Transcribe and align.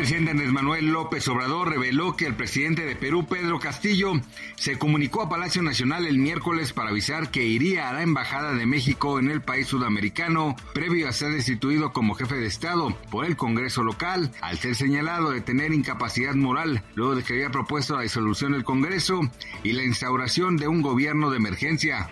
Presidente 0.00 0.30
Andrés 0.30 0.50
Manuel 0.50 0.86
López 0.86 1.28
Obrador 1.28 1.68
reveló 1.68 2.16
que 2.16 2.24
el 2.24 2.34
presidente 2.34 2.86
de 2.86 2.96
Perú, 2.96 3.26
Pedro 3.26 3.60
Castillo, 3.60 4.14
se 4.56 4.78
comunicó 4.78 5.20
a 5.20 5.28
Palacio 5.28 5.60
Nacional 5.60 6.06
el 6.06 6.16
miércoles 6.16 6.72
para 6.72 6.88
avisar 6.88 7.30
que 7.30 7.44
iría 7.44 7.90
a 7.90 7.92
la 7.92 8.02
Embajada 8.02 8.54
de 8.54 8.64
México 8.64 9.18
en 9.18 9.30
el 9.30 9.42
país 9.42 9.66
sudamericano 9.66 10.56
previo 10.72 11.06
a 11.06 11.12
ser 11.12 11.32
destituido 11.32 11.92
como 11.92 12.14
jefe 12.14 12.36
de 12.36 12.46
Estado 12.46 12.96
por 13.10 13.26
el 13.26 13.36
Congreso 13.36 13.84
local, 13.84 14.32
al 14.40 14.56
ser 14.56 14.74
señalado 14.74 15.32
de 15.32 15.42
tener 15.42 15.74
incapacidad 15.74 16.34
moral 16.34 16.82
luego 16.94 17.14
de 17.14 17.22
que 17.22 17.34
había 17.34 17.50
propuesto 17.50 17.94
la 17.94 18.02
disolución 18.02 18.52
del 18.52 18.64
Congreso 18.64 19.20
y 19.62 19.72
la 19.72 19.84
instauración 19.84 20.56
de 20.56 20.66
un 20.66 20.80
gobierno 20.80 21.28
de 21.28 21.36
emergencia. 21.36 22.08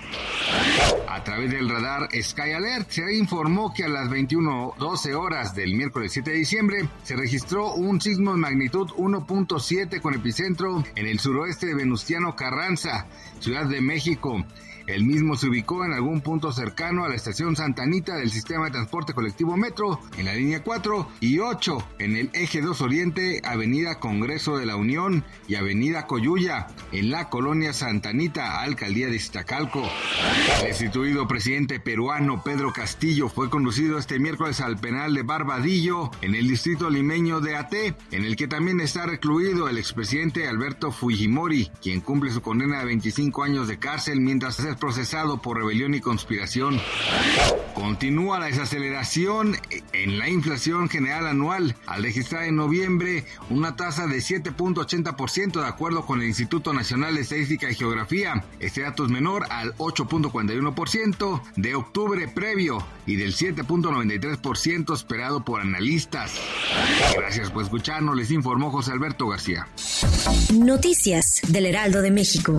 A 1.08 1.24
través 1.24 1.50
del 1.50 1.68
radar 1.68 2.08
Sky 2.12 2.52
Alert 2.52 2.90
se 2.90 3.14
informó 3.14 3.72
que 3.74 3.84
a 3.84 3.88
las 3.88 4.08
21.12 4.08 5.14
horas 5.14 5.54
del 5.54 5.74
miércoles 5.74 6.12
7 6.12 6.30
de 6.30 6.36
diciembre 6.36 6.88
se 7.02 7.16
registró 7.16 7.74
un 7.74 8.00
sismo 8.00 8.32
de 8.32 8.38
magnitud 8.38 8.88
1.7 8.90 10.00
con 10.00 10.14
epicentro 10.14 10.84
en 10.94 11.06
el 11.06 11.18
suroeste 11.18 11.66
de 11.66 11.74
Venustiano 11.74 12.36
Carranza, 12.36 13.06
Ciudad 13.40 13.66
de 13.66 13.80
México. 13.80 14.44
El 14.88 15.04
mismo 15.04 15.36
se 15.36 15.48
ubicó 15.48 15.84
en 15.84 15.92
algún 15.92 16.22
punto 16.22 16.50
cercano 16.50 17.04
a 17.04 17.10
la 17.10 17.14
estación 17.14 17.54
Santa 17.54 17.82
Anita 17.82 18.16
del 18.16 18.30
sistema 18.30 18.64
de 18.64 18.70
transporte 18.70 19.12
colectivo 19.12 19.54
Metro, 19.54 20.00
en 20.16 20.24
la 20.24 20.32
línea 20.32 20.62
4 20.62 21.06
y 21.20 21.40
8, 21.40 21.88
en 21.98 22.16
el 22.16 22.30
eje 22.32 22.62
2 22.62 22.80
Oriente, 22.80 23.42
Avenida 23.44 24.00
Congreso 24.00 24.56
de 24.56 24.64
la 24.64 24.76
Unión 24.76 25.24
y 25.46 25.56
Avenida 25.56 26.06
Coyuya, 26.06 26.68
en 26.90 27.10
la 27.10 27.28
colonia 27.28 27.74
Santa 27.74 28.08
Anita, 28.08 28.62
alcaldía 28.62 29.08
de 29.08 29.16
Iztacalco. 29.16 29.86
El 30.62 30.68
destituido 30.68 31.28
presidente 31.28 31.80
peruano 31.80 32.42
Pedro 32.42 32.72
Castillo 32.72 33.28
fue 33.28 33.50
conducido 33.50 33.98
este 33.98 34.18
miércoles 34.18 34.62
al 34.62 34.78
penal 34.78 35.12
de 35.12 35.22
Barbadillo, 35.22 36.10
en 36.22 36.34
el 36.34 36.48
distrito 36.48 36.88
limeño 36.88 37.40
de 37.40 37.56
Ate, 37.56 37.94
en 38.10 38.24
el 38.24 38.36
que 38.36 38.48
también 38.48 38.80
está 38.80 39.04
recluido 39.04 39.68
el 39.68 39.76
expresidente 39.76 40.48
Alberto 40.48 40.92
Fujimori, 40.92 41.70
quien 41.82 42.00
cumple 42.00 42.30
su 42.30 42.40
condena 42.40 42.78
de 42.78 42.86
25 42.86 43.42
años 43.42 43.68
de 43.68 43.78
cárcel 43.78 44.22
mientras 44.22 44.58
es 44.60 44.77
procesado 44.78 45.42
por 45.42 45.58
rebelión 45.58 45.94
y 45.94 46.00
conspiración. 46.00 46.80
Continúa 47.74 48.40
la 48.40 48.46
desaceleración 48.46 49.56
en 49.92 50.18
la 50.18 50.28
inflación 50.28 50.88
general 50.88 51.26
anual, 51.26 51.76
al 51.86 52.02
registrar 52.02 52.44
en 52.44 52.56
noviembre 52.56 53.24
una 53.50 53.76
tasa 53.76 54.06
de 54.06 54.16
7.80% 54.16 55.60
de 55.60 55.66
acuerdo 55.66 56.04
con 56.04 56.20
el 56.20 56.28
Instituto 56.28 56.72
Nacional 56.72 57.14
de 57.14 57.20
Estadística 57.20 57.70
y 57.70 57.74
Geografía. 57.74 58.44
Este 58.58 58.82
dato 58.82 59.04
es 59.04 59.10
menor 59.10 59.46
al 59.50 59.74
8.41% 59.76 61.42
de 61.56 61.74
octubre 61.74 62.28
previo 62.28 62.84
y 63.06 63.16
del 63.16 63.34
7.93% 63.34 64.94
esperado 64.94 65.44
por 65.44 65.60
analistas. 65.60 66.32
Gracias 67.16 67.50
por 67.50 67.62
escucharnos, 67.62 68.16
les 68.16 68.30
informó 68.30 68.70
José 68.70 68.92
Alberto 68.92 69.28
García. 69.28 69.68
Noticias 70.52 71.40
del 71.48 71.66
Heraldo 71.66 72.02
de 72.02 72.10
México. 72.10 72.58